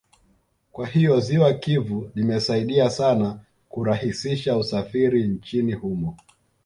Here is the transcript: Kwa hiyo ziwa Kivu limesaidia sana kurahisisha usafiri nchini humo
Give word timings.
Kwa 0.71 0.87
hiyo 0.87 1.19
ziwa 1.19 1.53
Kivu 1.53 2.11
limesaidia 2.15 2.89
sana 2.89 3.39
kurahisisha 3.69 4.57
usafiri 4.57 5.27
nchini 5.27 5.73
humo 5.73 6.17